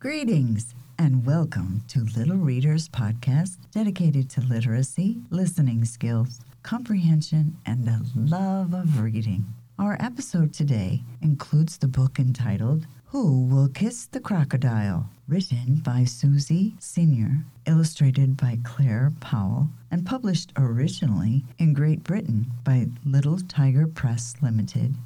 Greetings 0.00 0.74
and 0.98 1.24
welcome 1.24 1.84
to 1.86 2.00
Little 2.16 2.38
Readers 2.38 2.88
Podcast 2.88 3.58
dedicated 3.70 4.28
to 4.30 4.40
literacy, 4.40 5.20
listening 5.30 5.84
skills, 5.84 6.40
comprehension, 6.64 7.56
and 7.64 7.84
the 7.84 8.04
love 8.16 8.74
of 8.74 9.00
reading. 9.00 9.54
Our 9.78 9.96
episode 10.00 10.52
today 10.52 11.02
includes 11.22 11.78
the 11.78 11.88
book 11.88 12.18
entitled 12.18 12.86
Who 13.06 13.44
Will 13.46 13.68
Kiss 13.68 14.06
the 14.06 14.20
Crocodile? 14.20 15.08
written 15.28 15.76
by 15.76 16.04
Suzy 16.04 16.74
Senior, 16.80 17.44
illustrated 17.66 18.36
by 18.36 18.58
Claire 18.64 19.12
Powell, 19.20 19.68
and 19.90 20.04
published 20.04 20.52
originally 20.56 21.44
in 21.58 21.74
Great 21.74 22.02
Britain 22.02 22.50
by 22.64 22.88
Little 23.04 23.38
Tiger 23.38 23.86
Press 23.86 24.34
Limited 24.42 24.96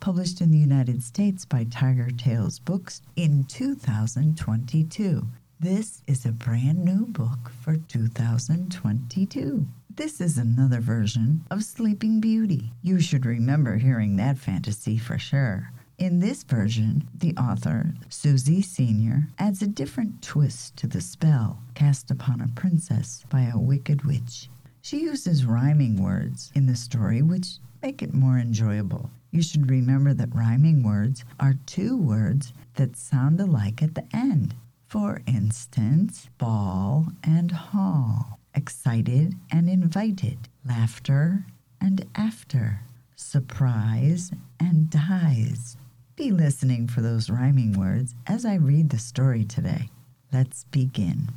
published 0.00 0.40
in 0.40 0.50
the 0.50 0.58
United 0.58 1.02
States 1.02 1.44
by 1.44 1.64
Tiger 1.64 2.10
Tales 2.10 2.58
Books 2.58 3.02
in 3.16 3.44
2022. 3.44 5.26
This 5.58 6.02
is 6.06 6.24
a 6.24 6.32
brand 6.32 6.84
new 6.84 7.06
book 7.06 7.50
for 7.62 7.76
2022. 7.76 9.66
This 9.96 10.20
is 10.20 10.36
another 10.36 10.80
version 10.80 11.46
of 11.50 11.64
Sleeping 11.64 12.20
Beauty. 12.20 12.70
You 12.82 13.00
should 13.00 13.24
remember 13.24 13.76
hearing 13.78 14.16
that 14.16 14.36
fantasy 14.36 14.98
for 14.98 15.16
sure. 15.18 15.72
In 15.96 16.20
this 16.20 16.42
version, 16.42 17.08
the 17.16 17.34
author, 17.38 17.94
Suzy 18.10 18.60
Senior, 18.60 19.28
adds 19.38 19.62
a 19.62 19.66
different 19.66 20.20
twist 20.20 20.76
to 20.76 20.86
the 20.86 21.00
spell 21.00 21.62
cast 21.74 22.10
upon 22.10 22.42
a 22.42 22.48
princess 22.48 23.24
by 23.30 23.44
a 23.44 23.58
wicked 23.58 24.04
witch. 24.04 24.50
She 24.82 25.00
uses 25.00 25.46
rhyming 25.46 26.02
words 26.02 26.52
in 26.54 26.66
the 26.66 26.76
story 26.76 27.22
which 27.22 27.56
make 27.82 28.02
it 28.02 28.12
more 28.12 28.36
enjoyable. 28.36 29.10
You 29.30 29.40
should 29.40 29.70
remember 29.70 30.12
that 30.12 30.34
rhyming 30.34 30.82
words 30.82 31.24
are 31.40 31.54
two 31.64 31.96
words 31.96 32.52
that 32.74 32.98
sound 32.98 33.40
alike 33.40 33.82
at 33.82 33.94
the 33.94 34.04
end. 34.14 34.54
For 34.88 35.22
instance, 35.26 36.28
ball 36.36 37.06
and 37.24 37.50
hall, 37.50 38.35
excited 38.66 39.32
and 39.52 39.68
invited, 39.70 40.36
laughter 40.68 41.46
and 41.80 42.04
after, 42.16 42.80
surprise 43.14 44.32
and 44.58 44.90
dies. 44.90 45.76
Be 46.16 46.32
listening 46.32 46.88
for 46.88 47.00
those 47.00 47.30
rhyming 47.30 47.78
words 47.78 48.16
as 48.26 48.44
I 48.44 48.56
read 48.56 48.90
the 48.90 48.98
story 48.98 49.44
today. 49.44 49.88
Let's 50.32 50.64
begin. 50.64 51.28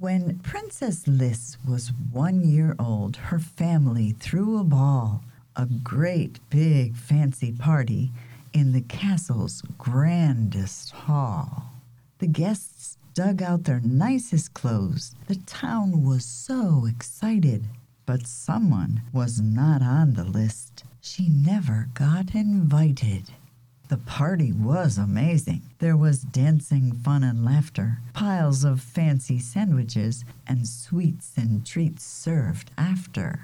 When 0.00 0.40
Princess 0.40 1.06
Liss 1.06 1.56
was 1.64 1.92
one 2.10 2.42
year 2.42 2.74
old, 2.80 3.14
her 3.14 3.38
family 3.38 4.16
threw 4.18 4.58
a 4.58 4.64
ball 4.64 5.22
a 5.54 5.66
great 5.66 6.40
big 6.50 6.96
fancy 6.96 7.52
party 7.52 8.10
in 8.52 8.72
the 8.72 8.80
castle's 8.80 9.62
grandest 9.78 10.90
hall. 10.90 11.74
The 12.18 12.26
guests 12.26 12.98
dug 13.14 13.42
out 13.42 13.64
their 13.64 13.80
nicest 13.80 14.54
clothes. 14.54 15.14
The 15.26 15.36
town 15.36 16.04
was 16.04 16.24
so 16.24 16.86
excited. 16.86 17.68
But 18.04 18.26
someone 18.26 19.02
was 19.12 19.40
not 19.40 19.80
on 19.82 20.14
the 20.14 20.24
list. 20.24 20.84
She 21.00 21.28
never 21.28 21.88
got 21.94 22.34
invited. 22.34 23.30
The 23.88 23.98
party 23.98 24.52
was 24.52 24.98
amazing. 24.98 25.62
There 25.78 25.96
was 25.96 26.22
dancing, 26.22 26.92
fun, 26.92 27.22
and 27.22 27.44
laughter, 27.44 27.98
piles 28.14 28.64
of 28.64 28.80
fancy 28.80 29.38
sandwiches, 29.38 30.24
and 30.46 30.66
sweets 30.66 31.32
and 31.36 31.64
treats 31.66 32.02
served 32.02 32.70
after. 32.78 33.40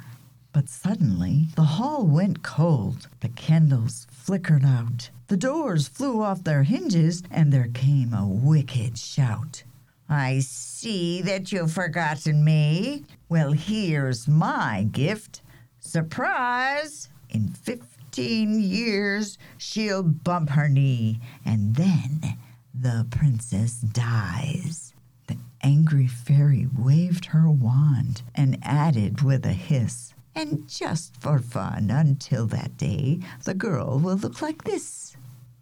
But 0.58 0.68
suddenly 0.68 1.46
the 1.54 1.62
hall 1.62 2.04
went 2.04 2.42
cold. 2.42 3.06
The 3.20 3.28
candles 3.28 4.08
flickered 4.10 4.64
out. 4.64 5.08
The 5.28 5.36
doors 5.36 5.86
flew 5.86 6.20
off 6.20 6.42
their 6.42 6.64
hinges, 6.64 7.22
and 7.30 7.52
there 7.52 7.70
came 7.72 8.12
a 8.12 8.26
wicked 8.26 8.98
shout. 8.98 9.62
I 10.08 10.40
see 10.40 11.22
that 11.22 11.52
you've 11.52 11.70
forgotten 11.70 12.42
me. 12.44 13.04
Well, 13.28 13.52
here's 13.52 14.26
my 14.26 14.88
gift. 14.90 15.42
Surprise! 15.78 17.08
In 17.30 17.50
fifteen 17.50 18.60
years, 18.60 19.38
she'll 19.58 20.02
bump 20.02 20.50
her 20.50 20.68
knee, 20.68 21.20
and 21.44 21.76
then 21.76 22.36
the 22.74 23.06
princess 23.12 23.74
dies. 23.74 24.92
The 25.28 25.36
angry 25.62 26.08
fairy 26.08 26.66
waved 26.76 27.26
her 27.26 27.48
wand 27.48 28.22
and 28.34 28.58
added 28.64 29.22
with 29.22 29.46
a 29.46 29.52
hiss, 29.52 30.14
and 30.38 30.68
just 30.68 31.16
for 31.20 31.40
fun, 31.40 31.90
until 31.90 32.46
that 32.46 32.76
day, 32.76 33.18
the 33.42 33.54
girl 33.54 33.98
will 33.98 34.14
look 34.14 34.40
like 34.40 34.62
this. 34.62 35.16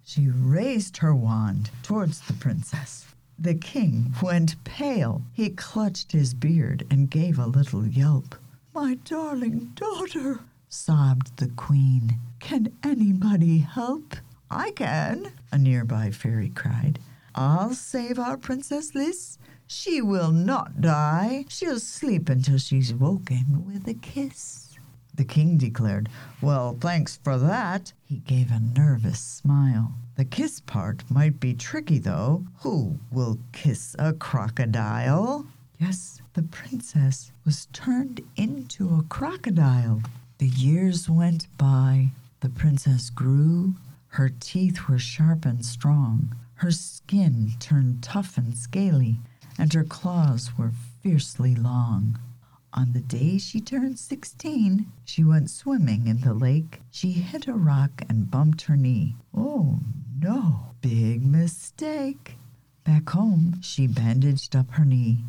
She 0.04 0.28
raised 0.28 0.98
her 0.98 1.14
wand 1.14 1.70
towards 1.82 2.20
the 2.20 2.34
princess. 2.34 3.06
The 3.38 3.54
king 3.54 4.14
went 4.22 4.62
pale. 4.64 5.22
He 5.32 5.48
clutched 5.48 6.12
his 6.12 6.34
beard 6.34 6.86
and 6.90 7.08
gave 7.08 7.38
a 7.38 7.46
little 7.46 7.86
yelp. 7.86 8.34
My 8.74 8.98
darling 9.04 9.72
daughter, 9.74 10.40
sobbed 10.68 11.38
the 11.38 11.48
queen. 11.48 12.18
Can 12.38 12.76
anybody 12.84 13.58
help? 13.58 14.16
I 14.50 14.72
can, 14.72 15.32
a 15.52 15.56
nearby 15.56 16.10
fairy 16.10 16.50
cried. 16.50 16.98
I'll 17.34 17.72
save 17.72 18.18
our 18.18 18.36
Princess 18.36 18.94
Liss. 18.94 19.38
She 19.66 20.02
will 20.02 20.32
not 20.32 20.80
die. 20.80 21.46
She'll 21.48 21.80
sleep 21.80 22.28
until 22.28 22.58
she's 22.58 22.94
woken 22.94 23.64
with 23.66 23.88
a 23.88 23.94
kiss. 23.94 24.65
The 25.16 25.24
king 25.24 25.56
declared, 25.56 26.08
Well, 26.42 26.76
thanks 26.78 27.16
for 27.16 27.38
that. 27.38 27.92
He 28.04 28.18
gave 28.18 28.50
a 28.50 28.60
nervous 28.60 29.18
smile. 29.18 29.94
The 30.16 30.24
kiss 30.24 30.60
part 30.60 31.02
might 31.10 31.40
be 31.40 31.54
tricky, 31.54 31.98
though. 31.98 32.44
Who 32.60 32.98
will 33.10 33.38
kiss 33.52 33.96
a 33.98 34.12
crocodile? 34.12 35.46
Yes, 35.78 36.20
the 36.34 36.42
princess 36.42 37.32
was 37.44 37.66
turned 37.72 38.20
into 38.36 38.94
a 38.94 39.02
crocodile. 39.04 40.02
The 40.38 40.48
years 40.48 41.08
went 41.08 41.46
by. 41.56 42.10
The 42.40 42.50
princess 42.50 43.08
grew. 43.08 43.74
Her 44.08 44.28
teeth 44.28 44.88
were 44.88 44.98
sharp 44.98 45.44
and 45.46 45.64
strong. 45.64 46.34
Her 46.56 46.70
skin 46.70 47.52
turned 47.58 48.02
tough 48.02 48.36
and 48.38 48.56
scaly, 48.56 49.18
and 49.58 49.72
her 49.72 49.84
claws 49.84 50.56
were 50.58 50.72
fiercely 51.02 51.54
long. 51.54 52.18
On 52.76 52.92
the 52.92 53.00
day 53.00 53.38
she 53.38 53.60
turned 53.60 53.98
16, 53.98 54.92
she 55.04 55.24
went 55.24 55.48
swimming 55.48 56.06
in 56.06 56.20
the 56.20 56.34
lake. 56.34 56.82
She 56.90 57.12
hit 57.12 57.46
a 57.48 57.54
rock 57.54 58.02
and 58.06 58.30
bumped 58.30 58.62
her 58.62 58.76
knee. 58.76 59.16
Oh 59.34 59.80
no, 60.20 60.74
big 60.82 61.24
mistake. 61.24 62.36
Back 62.84 63.08
home, 63.08 63.60
she 63.62 63.86
bandaged 63.86 64.54
up 64.54 64.72
her 64.72 64.84
knee. 64.84 65.24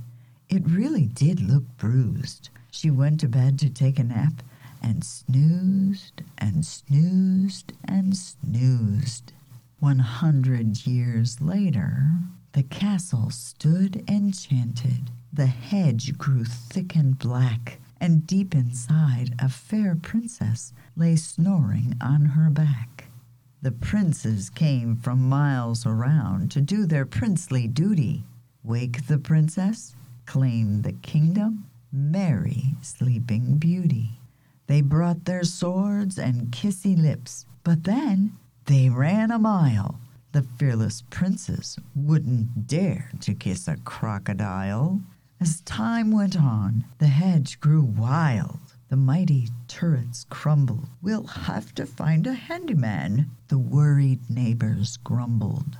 It 0.49 0.69
really 0.69 1.05
did 1.07 1.39
look 1.39 1.63
bruised. 1.77 2.49
She 2.69 2.91
went 2.91 3.21
to 3.21 3.29
bed 3.29 3.57
to 3.59 3.69
take 3.69 3.97
a 3.97 4.03
nap 4.03 4.43
and 4.83 5.03
snoozed 5.03 6.23
and 6.37 6.65
snoozed 6.65 7.71
and 7.85 8.15
snoozed. 8.15 9.31
One 9.79 9.99
hundred 9.99 10.85
years 10.85 11.39
later, 11.39 12.11
the 12.51 12.63
castle 12.63 13.29
stood 13.29 14.03
enchanted. 14.09 15.11
The 15.37 15.45
hedge 15.45 16.17
grew 16.17 16.45
thick 16.45 16.95
and 16.95 17.15
black, 17.15 17.79
and 18.01 18.25
deep 18.25 18.55
inside 18.55 19.35
a 19.37 19.47
fair 19.47 19.95
princess 19.95 20.73
lay 20.95 21.15
snoring 21.15 21.95
on 22.01 22.25
her 22.25 22.49
back. 22.49 23.05
The 23.61 23.71
princes 23.71 24.49
came 24.49 24.95
from 24.95 25.29
miles 25.29 25.85
around 25.85 26.49
to 26.53 26.61
do 26.61 26.87
their 26.87 27.05
princely 27.05 27.67
duty 27.67 28.23
wake 28.63 29.05
the 29.05 29.19
princess, 29.19 29.95
claim 30.25 30.81
the 30.81 30.93
kingdom, 30.93 31.69
marry 31.91 32.73
Sleeping 32.81 33.59
Beauty. 33.59 34.19
They 34.65 34.81
brought 34.81 35.25
their 35.25 35.43
swords 35.43 36.17
and 36.17 36.51
kissy 36.51 36.99
lips, 36.99 37.45
but 37.63 37.83
then 37.83 38.35
they 38.65 38.89
ran 38.89 39.29
a 39.29 39.37
mile. 39.37 39.99
The 40.31 40.47
fearless 40.57 41.03
princes 41.11 41.77
wouldn't 41.95 42.65
dare 42.65 43.11
to 43.19 43.35
kiss 43.35 43.67
a 43.67 43.77
crocodile. 43.77 44.99
As 45.39 45.61
time 45.61 46.09
went 46.09 46.35
on, 46.35 46.85
the 46.97 47.09
hedge 47.09 47.59
grew 47.59 47.83
wild. 47.83 48.59
The 48.89 48.95
mighty 48.95 49.49
turrets 49.67 50.25
crumbled. 50.31 50.87
We'll 50.99 51.27
have 51.27 51.75
to 51.75 51.85
find 51.85 52.25
a 52.25 52.33
handyman, 52.33 53.29
the 53.47 53.59
worried 53.59 54.31
neighbors 54.31 54.97
grumbled. 54.97 55.77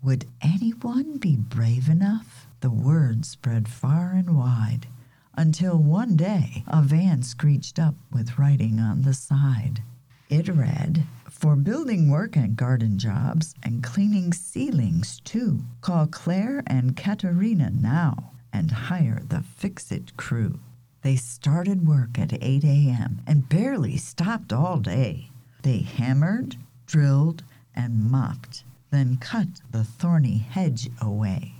Would 0.00 0.26
anyone 0.40 1.18
be 1.18 1.34
brave 1.34 1.88
enough? 1.88 2.46
The 2.60 2.70
word 2.70 3.24
spread 3.24 3.66
far 3.66 4.12
and 4.12 4.36
wide 4.36 4.86
until 5.34 5.76
one 5.76 6.14
day 6.14 6.62
a 6.68 6.80
van 6.80 7.24
screeched 7.24 7.80
up 7.80 7.96
with 8.12 8.38
writing 8.38 8.78
on 8.78 9.02
the 9.02 9.14
side. 9.14 9.82
It 10.28 10.48
read, 10.48 11.04
for 11.28 11.56
building 11.56 12.10
work 12.10 12.36
and 12.36 12.54
garden 12.54 12.96
jobs 12.96 13.56
and 13.64 13.82
cleaning 13.82 14.32
ceilings 14.32 15.18
too, 15.24 15.64
call 15.80 16.06
Claire 16.06 16.62
and 16.68 16.96
Katerina 16.96 17.70
now 17.70 18.30
and 18.52 18.70
hire 18.70 19.22
the 19.28 19.42
Fix 19.42 19.90
It 19.92 20.16
crew. 20.16 20.60
They 21.02 21.16
started 21.16 21.86
work 21.86 22.18
at 22.18 22.32
8 22.32 22.64
a.m. 22.64 23.22
and 23.26 23.48
barely 23.48 23.96
stopped 23.96 24.52
all 24.52 24.78
day. 24.78 25.30
They 25.62 25.78
hammered, 25.78 26.56
drilled, 26.86 27.42
and 27.74 28.10
mopped, 28.10 28.64
then 28.90 29.16
cut 29.16 29.62
the 29.70 29.84
thorny 29.84 30.38
hedge 30.38 30.90
away. 31.00 31.54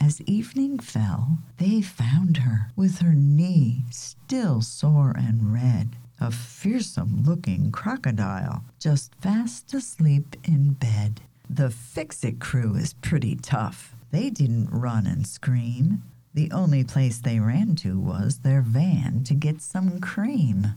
As 0.00 0.20
evening 0.22 0.78
fell, 0.80 1.38
they 1.58 1.80
found 1.80 2.38
her 2.38 2.72
with 2.74 2.98
her 2.98 3.14
knee 3.14 3.84
still 3.90 4.60
sore 4.60 5.14
and 5.16 5.52
red, 5.52 5.96
a 6.20 6.30
fearsome 6.30 7.22
looking 7.24 7.70
crocodile 7.70 8.64
just 8.80 9.14
fast 9.20 9.72
asleep 9.74 10.36
in 10.44 10.72
bed. 10.72 11.20
The 11.48 11.70
Fix 11.70 12.24
It 12.24 12.40
crew 12.40 12.74
is 12.74 12.94
pretty 12.94 13.36
tough. 13.36 13.94
They 14.10 14.28
didn't 14.28 14.70
run 14.70 15.06
and 15.06 15.26
scream. 15.26 16.02
The 16.34 16.50
only 16.50 16.82
place 16.82 17.18
they 17.18 17.38
ran 17.40 17.76
to 17.76 17.98
was 17.98 18.38
their 18.38 18.62
van 18.62 19.22
to 19.24 19.34
get 19.34 19.60
some 19.60 20.00
cream. 20.00 20.74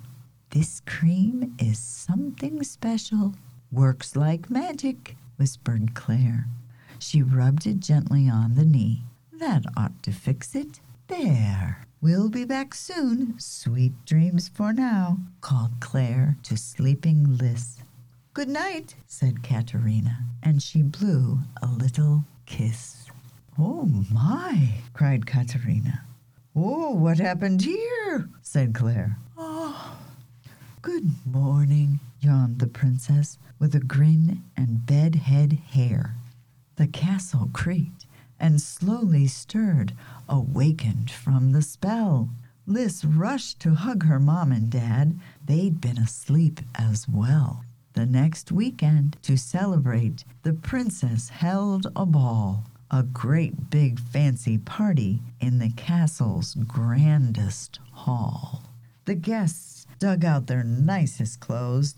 This 0.49 0.81
cream 0.85 1.55
is 1.59 1.79
something 1.79 2.61
special. 2.63 3.33
Works 3.71 4.15
like 4.15 4.49
magic, 4.49 5.15
whispered 5.37 5.93
Claire. 5.93 6.47
She 6.99 7.21
rubbed 7.21 7.65
it 7.67 7.79
gently 7.79 8.29
on 8.29 8.55
the 8.55 8.65
knee. 8.65 9.03
That 9.31 9.63
ought 9.77 10.03
to 10.03 10.11
fix 10.11 10.55
it. 10.55 10.79
There. 11.07 11.85
We'll 12.01 12.29
be 12.29 12.45
back 12.45 12.73
soon. 12.73 13.39
Sweet 13.39 13.93
dreams 14.05 14.49
for 14.49 14.73
now, 14.73 15.17
called 15.41 15.71
Claire 15.79 16.37
to 16.43 16.57
sleeping 16.57 17.37
Lys. 17.37 17.81
Good 18.33 18.49
night, 18.49 18.95
said 19.07 19.43
Katerina, 19.43 20.19
and 20.43 20.61
she 20.61 20.81
blew 20.81 21.39
a 21.61 21.67
little 21.67 22.25
kiss. 22.45 23.04
Oh, 23.57 23.89
my, 24.11 24.81
cried 24.91 25.25
Katerina. 25.25 26.03
Oh, 26.53 26.91
what 26.93 27.19
happened 27.19 27.61
here? 27.61 28.29
said 28.41 28.73
Claire. 28.73 29.17
Oh, 29.37 29.97
good 30.81 31.09
morning, 31.25 32.01
yawned 32.19 32.59
the 32.59 32.67
princess 32.67 33.37
with 33.57 33.73
a 33.73 33.79
grin 33.79 34.43
and 34.57 34.85
bedhead 34.85 35.53
hair. 35.53 36.15
The 36.75 36.87
castle 36.87 37.49
creaked 37.53 38.05
and 38.41 38.61
slowly 38.61 39.25
stirred, 39.27 39.93
awakened 40.27 41.09
from 41.09 41.53
the 41.53 41.61
spell. 41.61 42.29
Lys 42.67 43.05
rushed 43.05 43.61
to 43.61 43.75
hug 43.75 44.03
her 44.03 44.19
mom 44.19 44.51
and 44.51 44.69
dad. 44.69 45.17
They'd 45.45 45.79
been 45.79 45.97
asleep 45.97 46.59
as 46.75 47.07
well. 47.07 47.63
The 47.93 48.05
next 48.05 48.51
weekend, 48.51 49.15
to 49.21 49.37
celebrate, 49.37 50.25
the 50.43 50.51
princess 50.51 51.29
held 51.29 51.87
a 51.95 52.05
ball 52.05 52.65
a 52.95 53.03
great 53.03 53.69
big 53.69 53.99
fancy 53.99 54.57
party 54.57 55.19
in 55.41 55.59
the 55.59 55.69
castle's 55.75 56.55
grandest 56.65 57.77
hall. 57.91 58.63
The 59.03 59.15
guests 59.15 59.85
dug 59.99 60.23
out 60.23 60.47
their 60.47 60.63
nicest 60.63 61.41
clothes. 61.41 61.95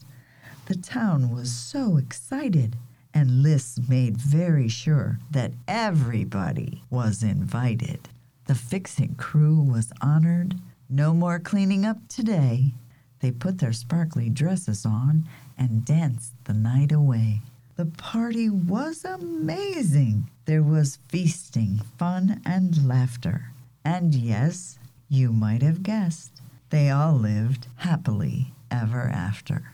The 0.66 0.76
town 0.76 1.30
was 1.30 1.52
so 1.52 1.98
excited, 1.98 2.78
and 3.14 3.44
Lys 3.44 3.80
made 3.88 4.18
very 4.18 4.68
sure 4.68 5.20
that 5.30 5.52
everybody 5.68 6.82
was 6.90 7.22
invited. 7.22 8.10
The 8.48 8.56
fixing 8.56 9.14
crew 9.14 9.62
was 9.62 9.94
honored. 10.02 10.56
No 10.90 11.14
more 11.14 11.38
cleaning 11.38 11.86
up 11.86 12.08
today. 12.08 12.74
They 13.20 13.30
put 13.30 13.60
their 13.60 13.74
sparkly 13.74 14.32
dresses 14.32 14.84
on 14.84 15.28
and 15.60 15.86
danced 15.86 16.34
the 16.46 16.54
night 16.54 16.92
away. 16.92 17.42
The 17.78 17.86
party 17.86 18.50
was 18.50 19.06
amazing. 19.06 20.32
There 20.46 20.64
was 20.64 20.98
feasting, 21.10 21.80
fun, 22.00 22.42
and 22.44 22.88
laughter. 22.88 23.52
And 23.86 24.16
yes, 24.16 24.80
you 25.08 25.32
might 25.32 25.62
have 25.62 25.84
guessed, 25.84 26.42
they 26.72 26.90
all 26.90 27.14
lived 27.14 27.68
happily 27.76 28.56
ever 28.72 29.04
after. 29.04 29.74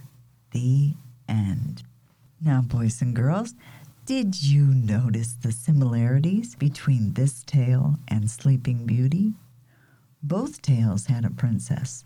The 0.52 0.96
end. 1.30 1.84
Now, 2.42 2.60
boys 2.60 3.02
and 3.02 3.16
girls, 3.16 3.56
did 4.06 4.44
you 4.44 4.66
notice 4.66 5.36
the 5.42 5.54
similarities 5.54 6.56
between 6.56 7.14
this 7.14 7.42
tale 7.46 8.00
and 8.10 8.30
Sleeping 8.30 8.86
Beauty? 8.86 9.32
Both 10.22 10.62
tales 10.62 11.06
had 11.06 11.24
a 11.24 11.30
princess, 11.30 12.04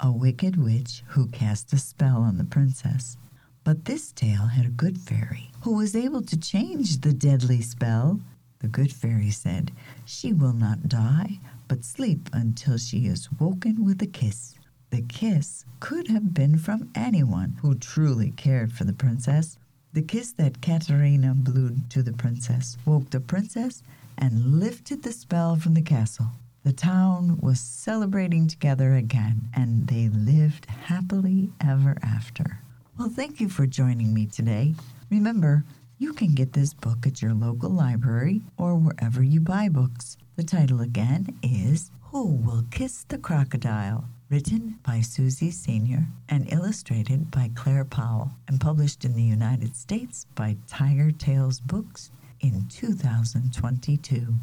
a 0.00 0.10
wicked 0.10 0.56
witch 0.56 1.02
who 1.08 1.26
cast 1.26 1.70
a 1.74 1.78
spell 1.78 2.22
on 2.22 2.38
the 2.38 2.44
princess. 2.44 3.18
But 3.64 3.86
this 3.86 4.12
tale 4.12 4.46
had 4.46 4.66
a 4.66 4.70
good 4.70 4.98
fairy 4.98 5.50
who 5.62 5.74
was 5.74 5.96
able 5.96 6.20
to 6.20 6.36
change 6.38 7.00
the 7.00 7.14
deadly 7.14 7.62
spell. 7.62 8.20
The 8.58 8.68
good 8.68 8.92
fairy 8.92 9.30
said, 9.30 9.72
She 10.04 10.34
will 10.34 10.52
not 10.52 10.86
die, 10.86 11.40
but 11.66 11.82
sleep 11.82 12.28
until 12.34 12.76
she 12.76 13.06
is 13.06 13.32
woken 13.40 13.82
with 13.82 14.02
a 14.02 14.06
kiss. 14.06 14.54
The 14.90 15.00
kiss 15.00 15.64
could 15.80 16.08
have 16.08 16.34
been 16.34 16.58
from 16.58 16.90
anyone 16.94 17.56
who 17.62 17.74
truly 17.74 18.32
cared 18.32 18.70
for 18.70 18.84
the 18.84 18.92
princess. 18.92 19.58
The 19.94 20.02
kiss 20.02 20.32
that 20.32 20.60
Katerina 20.60 21.32
blew 21.34 21.76
to 21.88 22.02
the 22.02 22.12
princess 22.12 22.76
woke 22.84 23.08
the 23.08 23.20
princess 23.20 23.82
and 24.18 24.60
lifted 24.60 25.02
the 25.02 25.12
spell 25.12 25.56
from 25.56 25.72
the 25.72 25.82
castle. 25.82 26.26
The 26.64 26.72
town 26.74 27.38
was 27.40 27.60
celebrating 27.60 28.46
together 28.46 28.94
again, 28.94 29.48
and 29.54 29.86
they 29.86 30.08
lived 30.08 30.66
happily 30.66 31.50
ever 31.60 31.96
after. 32.02 32.58
Well, 32.96 33.08
thank 33.08 33.40
you 33.40 33.48
for 33.48 33.66
joining 33.66 34.14
me 34.14 34.26
today. 34.26 34.76
Remember, 35.10 35.64
you 35.98 36.12
can 36.12 36.32
get 36.32 36.52
this 36.52 36.72
book 36.72 37.08
at 37.08 37.20
your 37.20 37.34
local 37.34 37.70
library 37.70 38.42
or 38.56 38.76
wherever 38.76 39.20
you 39.20 39.40
buy 39.40 39.68
books. 39.68 40.16
The 40.36 40.44
title 40.44 40.80
again 40.80 41.36
is 41.42 41.90
Who 42.12 42.26
Will 42.36 42.64
Kiss 42.70 43.02
the 43.02 43.18
Crocodile? 43.18 44.04
Written 44.30 44.78
by 44.86 45.00
Suzy 45.00 45.50
Senior 45.50 46.06
and 46.28 46.52
illustrated 46.52 47.32
by 47.32 47.50
Claire 47.56 47.84
Powell 47.84 48.30
and 48.46 48.60
published 48.60 49.04
in 49.04 49.14
the 49.14 49.22
United 49.24 49.74
States 49.74 50.26
by 50.36 50.56
Tiger 50.68 51.10
Tales 51.10 51.58
Books 51.58 52.12
in 52.38 52.68
2022. 52.68 54.34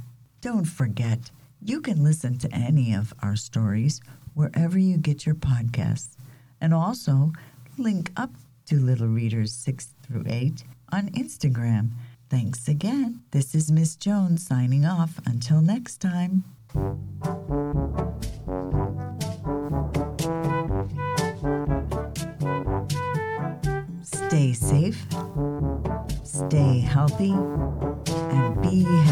Don't 0.42 0.66
forget, 0.66 1.32
you 1.62 1.80
can 1.80 2.04
listen 2.04 2.38
to 2.40 2.54
any 2.54 2.94
of 2.94 3.14
our 3.24 3.38
stories 3.38 4.02
wherever 4.34 4.78
you 4.78 4.98
get 4.98 5.26
your 5.26 5.36
podcasts. 5.36 6.18
And 6.60 6.74
also, 6.74 7.32
link 7.82 8.12
up 8.16 8.30
to 8.68 8.80
Little 8.80 9.08
Readers 9.08 9.52
6 9.54 9.96
through 10.04 10.24
8 10.28 10.64
on 10.92 11.10
Instagram. 11.10 11.92
Thanks 12.30 12.68
again. 12.68 13.24
This 13.32 13.56
is 13.56 13.72
Miss 13.72 13.96
Jones 13.96 14.46
signing 14.46 14.86
off. 14.86 15.20
Until 15.26 15.62
next 15.62 15.98
time. 15.98 16.44
Stay 24.04 24.54
safe, 24.54 25.06
stay 26.24 26.80
healthy, 26.80 27.32
and 27.32 28.62
be 28.62 28.84
happy. 28.84 29.11